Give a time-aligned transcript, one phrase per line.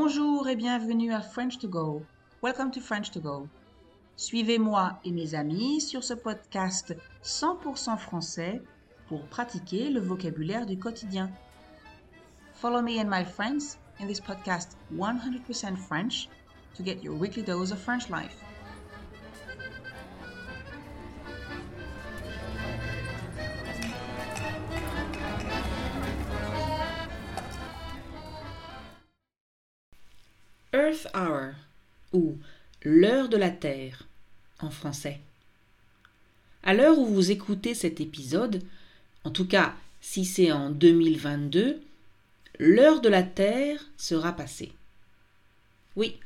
[0.00, 2.04] Bonjour et bienvenue à French to Go.
[2.40, 3.48] Welcome to French to Go.
[4.14, 6.94] Suivez-moi et mes amis sur ce podcast
[7.24, 8.62] 100% français
[9.08, 11.32] pour pratiquer le vocabulaire du quotidien.
[12.54, 16.28] Follow me and my friends in this podcast 100% French
[16.76, 18.36] to get your weekly dose of French life.
[30.88, 31.52] Earth Hour
[32.12, 32.36] ou
[32.82, 34.06] l'heure de la Terre
[34.60, 35.20] en français.
[36.62, 38.62] À l'heure où vous écoutez cet épisode,
[39.24, 41.80] en tout cas si c'est en 2022,
[42.58, 44.72] l'heure de la Terre sera passée.
[45.96, 46.16] Oui,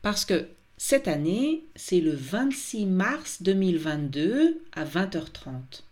[0.00, 0.46] parce que
[0.78, 5.82] cette année, c'est le 26 mars 2022 à 20h30.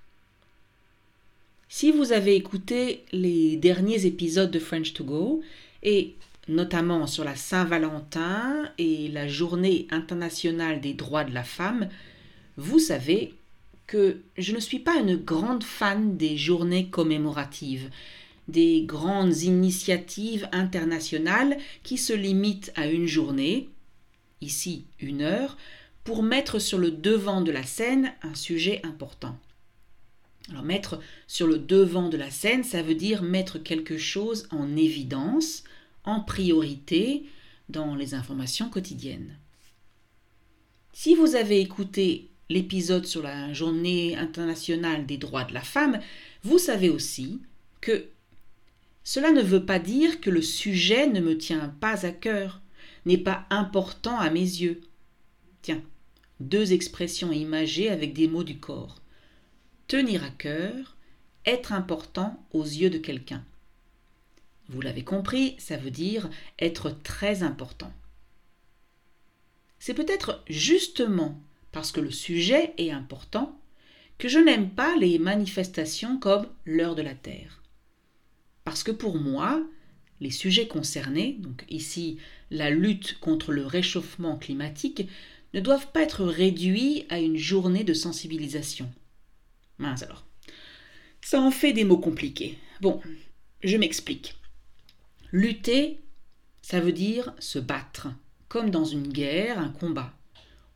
[1.69, 5.43] Si vous avez écouté les derniers épisodes de French to Go,
[5.83, 6.15] et
[6.49, 11.89] notamment sur la Saint-Valentin et la Journée internationale des droits de la femme,
[12.57, 13.35] vous savez
[13.87, 17.91] que je ne suis pas une grande fan des journées commémoratives,
[18.49, 23.69] des grandes initiatives internationales qui se limitent à une journée,
[24.41, 25.57] ici une heure,
[26.05, 29.39] pour mettre sur le devant de la scène un sujet important.
[30.51, 34.77] Alors mettre sur le devant de la scène, ça veut dire mettre quelque chose en
[34.77, 35.65] évidence,
[36.05, 37.25] en priorité
[37.69, 39.39] dans les informations quotidiennes.
[40.93, 45.99] Si vous avez écouté l'épisode sur la journée internationale des droits de la femme,
[46.43, 47.41] vous savez aussi
[47.81, 48.07] que
[49.03, 52.61] cela ne veut pas dire que le sujet ne me tient pas à cœur,
[53.07, 54.81] n'est pas important à mes yeux.
[55.63, 55.83] Tiens,
[56.41, 59.03] deux expressions imagées avec des mots du corps.
[59.89, 60.97] Tenir à cœur,
[61.45, 63.45] être important aux yeux de quelqu'un.
[64.69, 67.93] Vous l'avez compris, ça veut dire être très important.
[69.79, 71.43] C'est peut-être justement
[71.73, 73.61] parce que le sujet est important
[74.17, 77.63] que je n'aime pas les manifestations comme l'heure de la Terre.
[78.65, 79.63] Parce que pour moi,
[80.21, 82.19] les sujets concernés, donc ici
[82.51, 85.09] la lutte contre le réchauffement climatique,
[85.53, 88.91] ne doivent pas être réduits à une journée de sensibilisation.
[89.79, 90.27] Mince alors.
[91.21, 92.59] Ça en fait des mots compliqués.
[92.81, 93.01] Bon,
[93.63, 94.37] je m'explique.
[95.35, 95.99] Lutter,
[96.63, 98.07] ça veut dire se battre,
[98.47, 100.15] comme dans une guerre, un combat.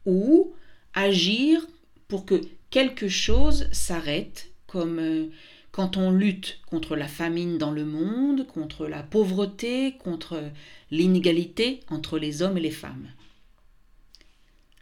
[0.04, 0.52] Ou
[0.94, 1.64] agir
[2.08, 5.26] pour que quelque chose s'arrête, comme euh,
[5.70, 10.42] quand on lutte contre la famine dans le monde, contre la pauvreté, contre
[10.90, 13.06] l'inégalité entre les hommes et les femmes.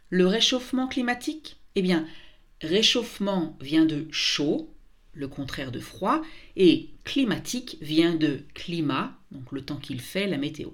[0.09, 1.57] Le réchauffement climatique?
[1.75, 2.07] Eh bien,
[2.61, 4.73] réchauffement vient de chaud,
[5.17, 6.21] le contraire de froid,
[6.55, 10.69] et climatique vient de climat, donc le temps qu'il fait, la météo.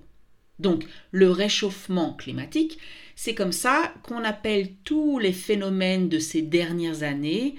[0.59, 2.77] Donc le réchauffement climatique,
[3.15, 7.55] c'est comme ça qu'on appelle tous les phénomènes de ces dernières années,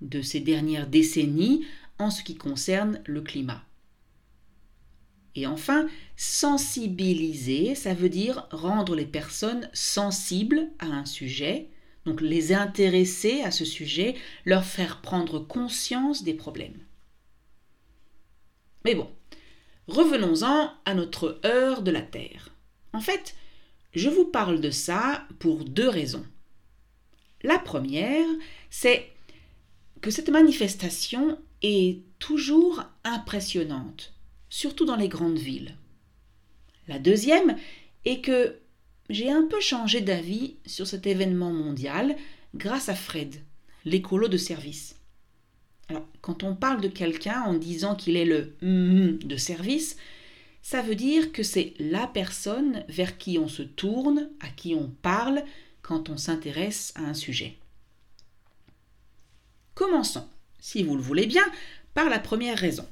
[0.00, 1.66] de ces dernières décennies,
[1.98, 3.64] en ce qui concerne le climat.
[5.34, 11.68] Et enfin, sensibiliser, ça veut dire rendre les personnes sensibles à un sujet,
[12.04, 14.14] donc les intéresser à ce sujet,
[14.44, 16.78] leur faire prendre conscience des problèmes.
[18.84, 19.10] Mais bon,
[19.86, 22.50] revenons-en à notre heure de la Terre.
[22.92, 23.34] En fait,
[23.94, 26.24] je vous parle de ça pour deux raisons.
[27.42, 28.26] La première,
[28.70, 29.10] c'est
[30.00, 34.14] que cette manifestation est toujours impressionnante,
[34.48, 35.76] surtout dans les grandes villes.
[36.86, 37.56] La deuxième
[38.04, 38.56] est que
[39.08, 42.16] j'ai un peu changé d'avis sur cet événement mondial
[42.54, 43.36] grâce à Fred,
[43.84, 44.96] l'écolo de service.
[45.88, 49.96] Alors, quand on parle de quelqu'un en disant qu'il est le mm de service,
[50.62, 54.90] ça veut dire que c'est la personne vers qui on se tourne, à qui on
[55.02, 55.42] parle
[55.80, 57.56] quand on s'intéresse à un sujet.
[59.74, 60.26] Commençons,
[60.58, 61.44] si vous le voulez bien,
[61.94, 62.86] par la première raison.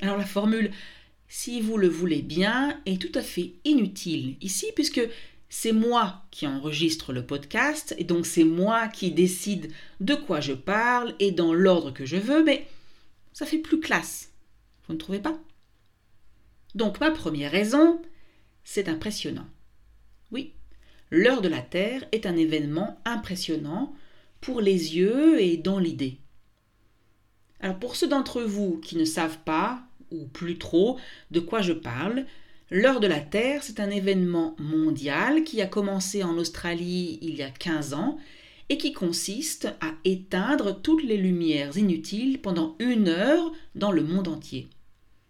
[0.00, 0.72] Alors la formule
[1.36, 5.02] si vous le voulez bien, est tout à fait inutile ici puisque
[5.48, 10.52] c'est moi qui enregistre le podcast et donc c'est moi qui décide de quoi je
[10.52, 12.68] parle et dans l'ordre que je veux, mais
[13.32, 14.30] ça fait plus classe.
[14.86, 15.36] Vous ne trouvez pas?
[16.76, 18.00] Donc ma première raison,
[18.62, 19.48] c'est impressionnant.
[20.30, 20.52] Oui,
[21.10, 23.92] l'heure de la Terre est un événement impressionnant
[24.40, 26.20] pour les yeux et dans l'idée.
[27.58, 29.84] Alors pour ceux d'entre vous qui ne savent pas
[30.32, 30.98] plus trop
[31.30, 32.26] de quoi je parle.
[32.70, 37.42] L'heure de la Terre, c'est un événement mondial qui a commencé en Australie il y
[37.42, 38.18] a 15 ans
[38.68, 44.28] et qui consiste à éteindre toutes les lumières inutiles pendant une heure dans le monde
[44.28, 44.68] entier.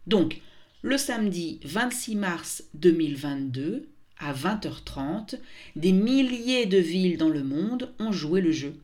[0.06, 0.40] Donc,
[0.82, 3.88] le samedi 26 mars 2022,
[4.18, 5.38] à 20h30,
[5.76, 8.76] des milliers de villes dans le monde ont joué le jeu.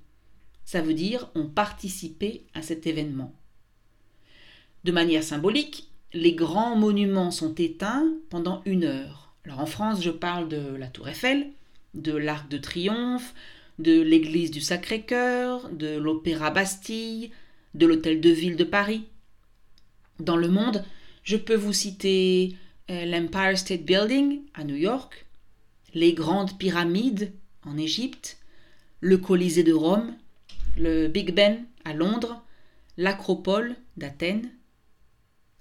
[0.64, 3.34] Ça veut dire ont participé à cet événement.
[4.84, 9.34] De manière symbolique, les grands monuments sont éteints pendant une heure.
[9.44, 11.50] Alors en France, je parle de la Tour Eiffel,
[11.94, 13.34] de l'Arc de Triomphe,
[13.78, 17.30] de l'église du Sacré-Cœur, de l'Opéra Bastille,
[17.74, 19.04] de l'Hôtel de Ville de Paris.
[20.18, 20.84] Dans le monde,
[21.22, 22.56] je peux vous citer
[22.90, 25.26] euh, l'Empire State Building à New York,
[25.94, 27.32] les grandes pyramides
[27.64, 28.38] en Égypte,
[29.00, 30.14] le Colisée de Rome,
[30.76, 32.42] le Big Ben à Londres,
[32.96, 34.50] l'Acropole d'Athènes.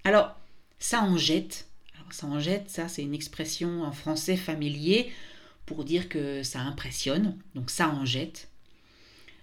[0.04, 0.39] Alors,
[0.80, 1.68] ça en jette.
[2.10, 5.12] Ça en jette, ça c'est une expression en français familier
[5.64, 8.48] pour dire que ça impressionne, donc ça en jette.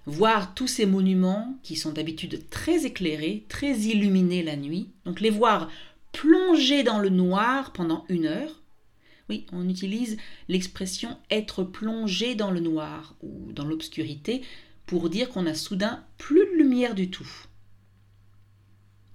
[0.06, 5.30] Voir tous ces monuments qui sont d'habitude très éclairés, très illuminés la nuit, donc les
[5.30, 5.70] voir
[6.12, 8.62] plonger dans le noir pendant une heure.
[9.30, 10.18] Oui, on utilise
[10.50, 14.42] l'expression être plongé dans le noir ou dans l'obscurité
[14.86, 17.30] pour dire qu'on a soudain plus de lumière du tout.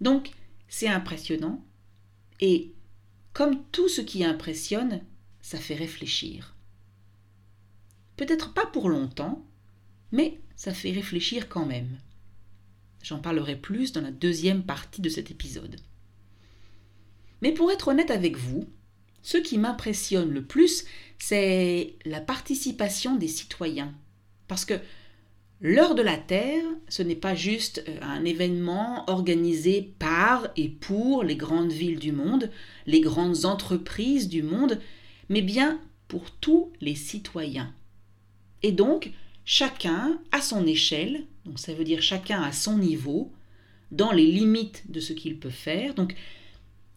[0.01, 0.31] Donc,
[0.69, 1.63] c'est impressionnant
[2.43, 2.75] et
[3.33, 5.01] comme tout ce qui impressionne,
[5.41, 6.57] ça fait réfléchir.
[8.17, 9.47] Peut-être pas pour longtemps,
[10.11, 11.99] mais ça fait réfléchir quand même.
[13.03, 15.77] J'en parlerai plus dans la deuxième partie de cet épisode.
[17.43, 18.69] Mais pour être honnête avec vous,
[19.23, 20.85] ce qui m'impressionne le plus,
[21.19, 23.95] c'est la participation des citoyens.
[24.49, 24.81] Parce que
[25.63, 31.23] l'heure de la Terre, ce n'est pas juste euh, un événement organisé par et pour
[31.23, 32.51] les grandes villes du monde,
[32.87, 34.81] les grandes entreprises du monde,
[35.29, 37.73] mais bien pour tous les citoyens.
[38.63, 39.13] Et donc,
[39.45, 43.33] chacun à son échelle, donc ça veut dire chacun à son niveau,
[43.93, 45.95] dans les limites de ce qu'il peut faire.
[45.95, 46.15] Donc,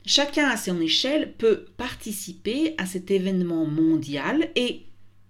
[0.05, 4.83] chacun à son échelle peut participer à cet événement mondial et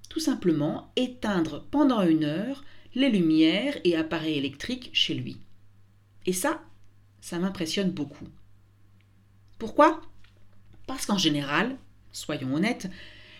[0.09, 2.63] tout simplement éteindre pendant une heure
[2.95, 5.37] les lumières et appareils électriques chez lui.
[6.25, 6.61] Et ça,
[7.21, 8.27] ça m'impressionne beaucoup.
[9.59, 10.01] Pourquoi?
[10.87, 11.77] Parce qu'en général,
[12.11, 12.89] soyons honnêtes,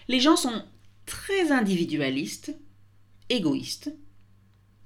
[0.07, 0.63] les gens sont
[1.05, 2.55] très individualistes
[3.29, 3.93] égoïste.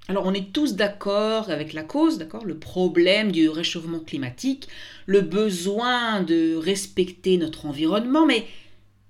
[0.08, 4.68] Alors on est tous d'accord avec la cause, d'accord, le problème du réchauffement climatique,
[5.06, 8.46] le besoin de respecter notre environnement, mais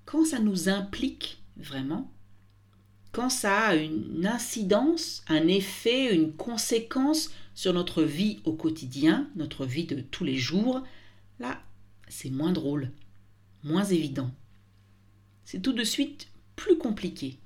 [0.05, 2.11] quand ça nous implique vraiment,
[3.11, 9.65] quand ça a une incidence, un effet, une conséquence sur notre vie au quotidien, notre
[9.65, 10.83] vie de tous les jours,
[11.39, 11.61] là,
[12.07, 12.91] c'est moins drôle,
[13.63, 14.31] moins évident.
[15.43, 17.37] C'est tout de suite plus compliqué.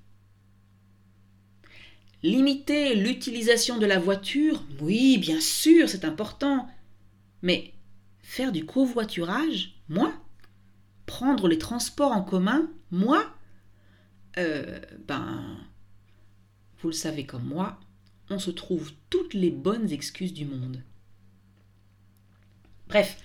[2.22, 6.68] Limiter l'utilisation de la voiture, oui, bien sûr, c'est important.
[7.42, 7.74] Mais
[8.22, 10.14] faire du covoiturage, moi?
[11.06, 13.35] Prendre les transports en commun, moi?
[14.38, 15.58] Euh, Ben,
[16.80, 17.80] vous le savez comme moi,
[18.30, 20.82] on se trouve toutes les bonnes excuses du monde.
[22.88, 23.18] Bref,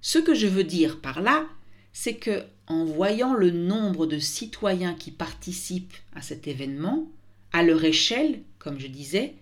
[0.00, 1.48] ce que je veux dire par là,
[1.92, 7.10] c'est que en voyant le nombre de citoyens qui participent à cet événement,
[7.52, 9.34] à leur échelle, comme je disais,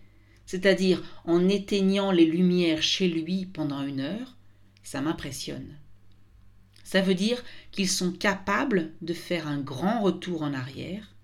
[0.47, 4.37] c'est-à-dire en éteignant les lumières chez lui pendant une heure,
[4.83, 5.79] ça m'impressionne.
[6.93, 11.17] Ça veut dire qu'ils sont capables de faire un grand retour en arrière.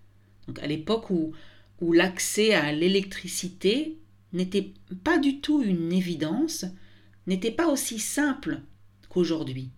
[0.46, 1.34] Donc à l'époque où,
[1.82, 3.98] où l'accès à l'électricité
[4.32, 4.72] n'était
[5.04, 6.64] pas du tout une évidence,
[7.26, 8.62] n'était pas aussi simple
[9.10, 9.68] qu'aujourd'hui.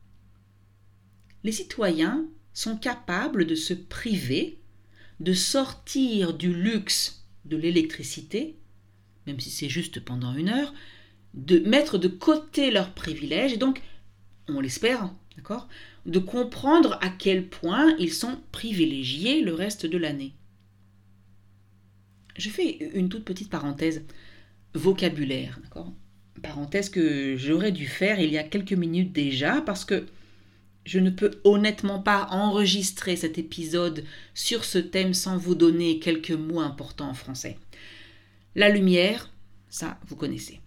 [1.42, 4.60] Les citoyens sont capables de se priver
[5.18, 8.60] de sortir du luxe de l'électricité,
[9.26, 10.72] même si c'est juste pendant une heure,
[11.34, 13.82] de mettre de côté leurs privilèges et donc,
[14.46, 15.68] on l'espère, d'accord,
[16.04, 20.34] de comprendre à quel point ils sont privilégiés le reste de l'année.
[22.36, 24.04] Je fais une toute petite parenthèse
[24.74, 25.58] vocabulaire,
[26.42, 30.06] Parenthèse que j'aurais dû faire il y a quelques minutes déjà parce que
[30.86, 36.30] je ne peux honnêtement pas enregistrer cet épisode sur ce thème sans vous donner quelques
[36.30, 37.58] mots importants en français.
[38.54, 39.30] La lumière,
[39.68, 40.60] ça, vous connaissez.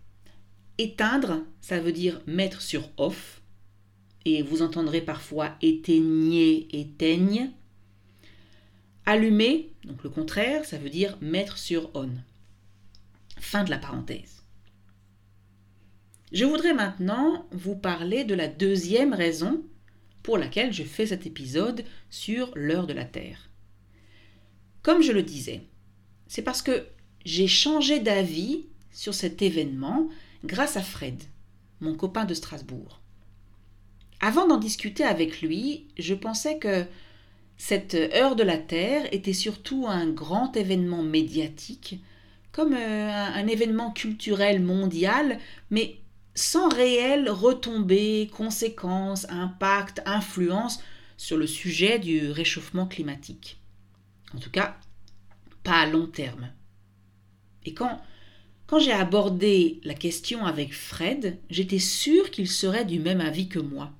[0.77, 3.42] Éteindre, ça veut dire mettre sur off.
[4.25, 7.51] Et vous entendrez parfois éteignez, éteigne.
[9.05, 12.09] Allumer, donc le contraire, ça veut dire mettre sur on.
[13.37, 14.43] Fin de la parenthèse.
[16.31, 19.61] Je voudrais maintenant vous parler de la deuxième raison
[20.23, 23.49] pour laquelle je fais cet épisode sur l'heure de la Terre.
[24.81, 25.61] Comme je le disais,
[26.27, 26.87] c'est parce que
[27.23, 30.09] j'ai changé d'avis sur cet événement
[30.43, 31.21] grâce à Fred,
[31.81, 33.02] mon copain de Strasbourg.
[34.21, 36.85] Avant d'en discuter avec lui, je pensais que
[37.57, 42.01] cette heure de la Terre était surtout un grand événement médiatique,
[42.51, 45.39] comme euh, un, événement culturel mondial,
[45.69, 45.97] mais
[46.35, 50.79] sans réelle retombée, conséquences, impact, influence
[51.17, 53.59] sur le sujet du réchauffement climatique.
[54.35, 54.77] En tout cas,
[55.63, 56.49] pas à long terme.
[57.65, 58.01] Et quand,
[58.67, 63.59] quand j'ai abordé la question avec Fred, j'étais sûre qu'il serait du même avis que
[63.59, 63.91] moi.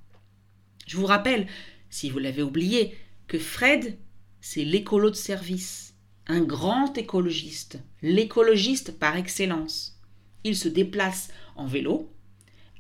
[0.87, 1.47] Je vous rappelle,
[1.89, 2.95] si vous l'avez oublié,
[3.27, 3.97] que Fred,
[4.41, 5.95] c'est l'écolo de service,
[6.27, 9.99] un grand écologiste, l'écologiste par excellence.
[10.43, 12.11] Il se déplace en vélo,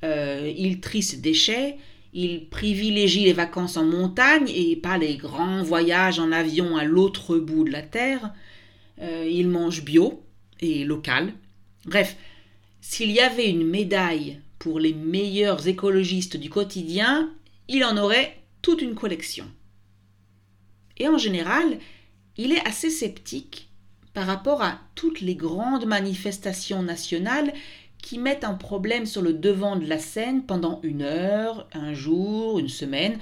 [0.03, 1.77] euh, il trie ses déchets,
[2.13, 7.37] il privilégie les vacances en montagne et pas les grands voyages en avion à l'autre
[7.37, 8.33] bout de la Terre.
[9.01, 10.23] Euh, il mange bio
[10.59, 11.33] et local.
[11.85, 12.15] Bref,
[12.81, 17.31] s'il y avait une médaille pour les meilleurs écologistes du quotidien,
[17.67, 19.45] il en aurait toute une collection.
[20.97, 21.79] Et en général,
[22.37, 23.69] il est assez sceptique
[24.13, 27.53] par rapport à toutes les grandes manifestations nationales
[27.97, 32.59] qui mettent un problème sur le devant de la scène pendant une heure, un jour,
[32.59, 33.17] une semaine,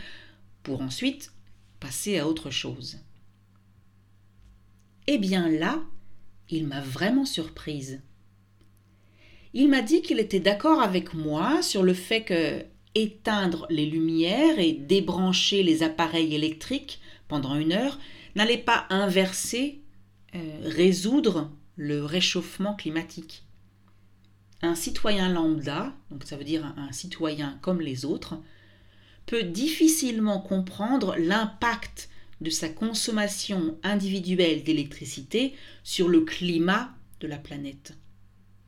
[0.63, 1.31] pour ensuite
[1.79, 2.97] passer à autre chose.
[5.07, 5.81] Eh bien là,
[6.49, 8.01] il m'a vraiment surprise.
[9.53, 14.59] Il m'a dit qu'il était d'accord avec moi sur le fait que éteindre les lumières
[14.59, 17.99] et débrancher les appareils électriques pendant une heure
[18.35, 19.81] n'allait pas inverser,
[20.35, 23.43] euh, résoudre le réchauffement climatique.
[24.61, 28.37] Un citoyen lambda, donc ça veut dire un citoyen comme les autres,
[29.25, 32.09] peut difficilement comprendre l'impact
[32.41, 37.93] de sa consommation individuelle d'électricité sur le climat de la planète.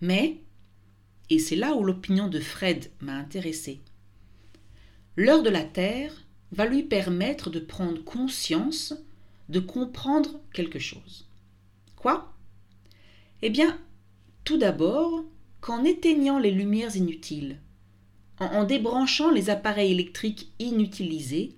[0.02, 0.38] Mais,
[1.30, 3.82] et c'est là où l'opinion de Fred m'a intéressé,
[5.16, 8.94] l'heure de la Terre va lui permettre de prendre conscience,
[9.50, 11.28] de comprendre quelque chose.
[11.96, 12.34] Quoi?
[13.42, 13.80] Eh bien,
[14.44, 15.24] tout d'abord,
[15.62, 17.60] qu'en éteignant les lumières inutiles,
[18.40, 21.56] en, débranchant les appareils électriques inutilisés,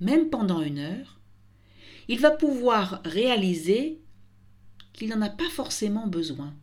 [0.00, 1.20] même pendant une heure,
[2.08, 4.00] il va pouvoir réaliser
[4.92, 6.54] qu'il n'en a pas forcément besoin,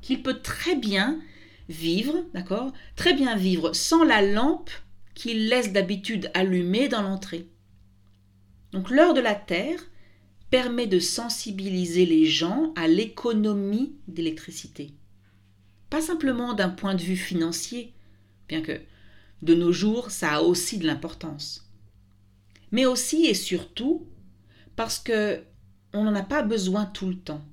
[0.00, 1.20] qu'il peut très bien
[1.68, 2.72] vivre, d'accord?
[2.94, 4.70] Très bien vivre sans la lampe
[5.16, 7.48] qu'il laisse d'habitude allumée dans l'entrée.
[8.72, 9.80] Donc l'heure de la Terre
[10.50, 14.92] permet de sensibiliser les gens à l'économie d'électricité.
[15.88, 17.94] Pas simplement d'un point de vue financier,
[18.46, 18.78] bien que
[19.42, 21.66] de nos jours ça a aussi de l'importance,
[22.70, 24.06] mais aussi et surtout
[24.76, 25.42] parce que
[25.94, 27.44] on n'en a pas besoin tout le temps.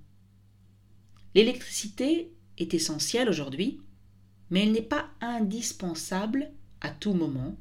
[1.34, 3.79] L'électricité est essentielle aujourd'hui,
[4.50, 6.51] mais elle n'est pas indispensable
[6.84, 7.56] à tout moment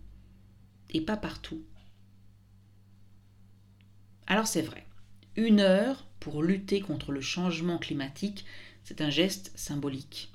[0.91, 1.63] et pas partout.
[4.27, 4.87] Alors c'est vrai,
[5.37, 8.45] une heure pour lutter contre le changement climatique,
[8.85, 10.31] c'est un geste symbolique.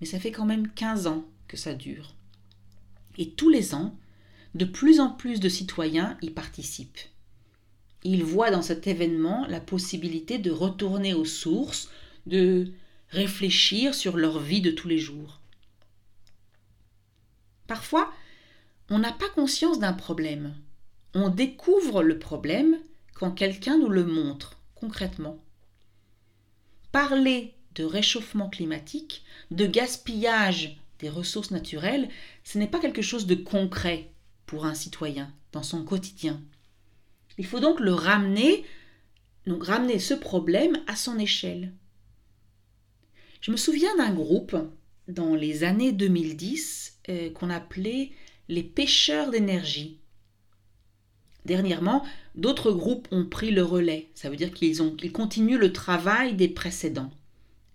[0.00, 2.14] Mais ça fait quand même 15 ans que ça dure.
[3.16, 3.96] Et tous les ans,
[4.54, 7.00] de plus en plus de citoyens y participent.
[8.02, 11.90] Ils voient dans cet événement la possibilité de retourner aux sources,
[12.26, 12.72] de
[13.08, 15.40] réfléchir sur leur vie de tous les jours.
[17.66, 18.12] Parfois,
[18.90, 20.54] on n'a pas conscience d'un problème.
[21.14, 22.78] On découvre le problème
[23.14, 25.42] quand quelqu'un nous le montre concrètement.
[26.92, 32.08] Parler de réchauffement climatique, de gaspillage des ressources naturelles,
[32.44, 34.10] ce n'est pas quelque chose de concret
[34.46, 36.40] pour un citoyen dans son quotidien.
[37.38, 38.64] Il faut donc le ramener,
[39.46, 41.72] donc ramener ce problème à son échelle.
[43.40, 44.56] Je me souviens d'un groupe
[45.08, 48.10] dans les années 2010 euh, qu'on appelait
[48.48, 49.98] les pêcheurs d'énergie.
[51.44, 54.08] Dernièrement, d'autres groupes ont pris le relais.
[54.14, 57.10] Ça veut dire qu'ils continuent le travail des précédents.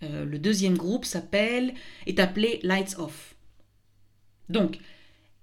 [0.01, 1.73] Euh, le deuxième groupe s'appelle
[2.07, 3.35] est appelé Lights Off.
[4.49, 4.79] Donc,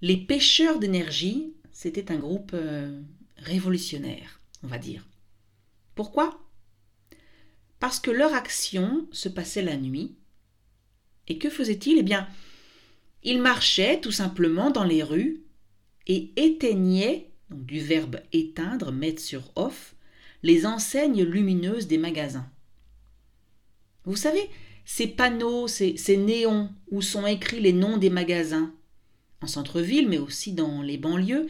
[0.02, 3.00] les pêcheurs d'énergie, c'était un groupe euh,
[3.36, 5.06] révolutionnaire, on va dire.
[5.94, 6.40] Pourquoi?
[7.78, 10.16] Parce que leur action se passait la nuit.
[11.28, 11.98] Et que faisaient-ils?
[11.98, 12.28] Eh bien,
[13.26, 15.42] ils marchaient tout simplement dans les rues
[16.06, 19.96] et éteignaient, donc du verbe éteindre, mettre sur off,
[20.44, 22.48] les enseignes lumineuses des magasins.
[24.04, 24.48] Vous savez,
[24.84, 28.72] ces panneaux, ces, néons où sont écrits les noms des magasins,
[29.42, 31.48] en centre-ville, mais aussi dans les banlieues,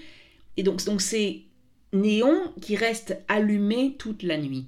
[0.56, 1.44] et donc, donc ces
[1.92, 4.66] néons qui restent allumés toute la nuit.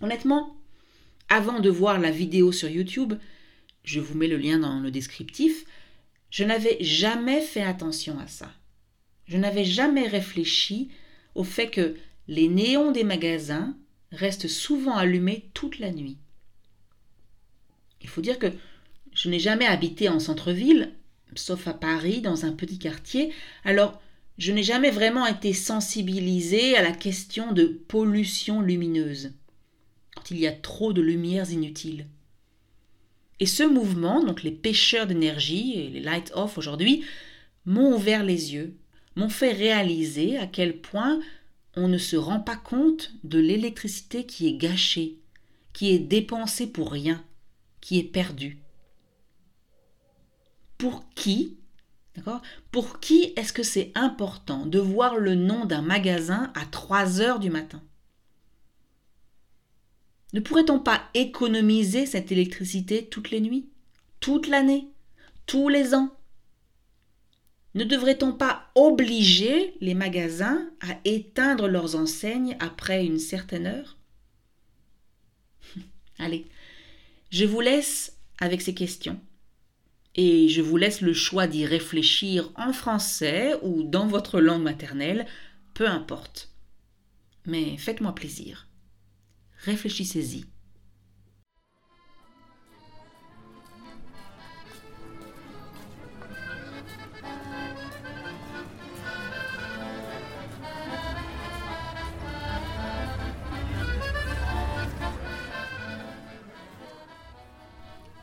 [0.00, 0.56] Honnêtement,
[1.28, 3.14] avant de voir la vidéo sur YouTube,
[3.88, 5.64] je vous mets le lien dans le descriptif,
[6.30, 8.52] je n'avais jamais fait attention à ça.
[9.26, 10.90] Je n'avais jamais réfléchi
[11.34, 13.74] au fait que les néons des magasins
[14.12, 16.18] restent souvent allumés toute la nuit.
[18.02, 18.52] Il faut dire que
[19.14, 20.92] je n'ai jamais habité en centre-ville,
[21.34, 23.32] sauf à Paris, dans un petit quartier,
[23.64, 24.02] alors
[24.36, 29.32] je n'ai jamais vraiment été sensibilisée à la question de pollution lumineuse,
[30.14, 32.06] quand il y a trop de lumières inutiles.
[33.40, 37.04] Et ce mouvement, donc les pêcheurs d'énergie et les light off aujourd'hui,
[37.66, 38.76] m'ont ouvert les yeux,
[39.16, 41.20] m'ont fait réaliser à quel point
[41.76, 45.18] on ne se rend pas compte de l'électricité qui est gâchée,
[45.72, 47.24] qui est dépensée pour rien,
[47.80, 48.58] qui est perdue.
[50.76, 51.58] Pour qui
[52.72, 57.38] Pour qui est-ce que c'est important de voir le nom d'un magasin à 3 heures
[57.38, 57.82] du matin?
[60.32, 63.68] Ne pourrait-on pas économiser cette électricité toutes les nuits,
[64.20, 64.88] toute l'année,
[65.46, 66.14] tous les ans?
[67.74, 73.96] Ne devrait-on pas obliger les magasins à éteindre leurs enseignes après une certaine heure?
[76.18, 76.46] Allez,
[77.30, 79.20] je vous laisse avec ces questions
[80.14, 85.26] et je vous laisse le choix d'y réfléchir en français ou dans votre langue maternelle,
[85.74, 86.50] peu importe.
[87.46, 88.66] Mais faites-moi plaisir.
[89.64, 90.44] Réfléchissez-y.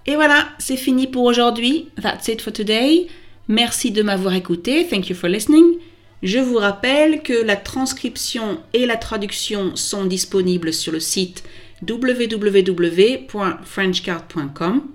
[0.08, 1.90] Et voilà, c'est fini pour aujourd'hui.
[2.02, 3.08] That's it for today.
[3.48, 4.88] Merci de m'avoir écouté.
[4.88, 5.80] Thank you for listening.
[6.26, 11.44] Je vous rappelle que la transcription et la traduction sont disponibles sur le site
[11.88, 14.88] www.frenchcard.com.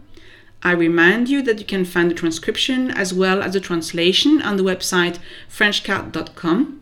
[0.64, 4.56] I remind you that you can find the transcription as well as the translation on
[4.56, 6.74] the website frenchcard.com.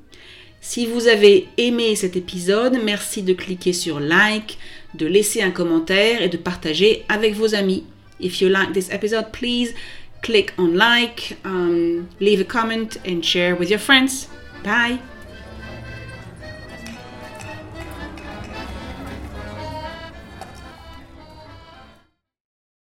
[0.62, 4.56] Si vous avez aimé cet épisode, merci de cliquer sur like,
[4.94, 7.84] de laisser un commentaire et de partager avec vos amis.
[8.18, 9.74] If you like this episode, please
[10.22, 14.30] click on like, um, leave a comment and share with your friends.
[14.62, 15.00] Bye.